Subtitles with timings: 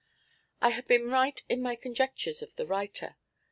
[0.61, 3.17] I had been right in my conjectures of the writer.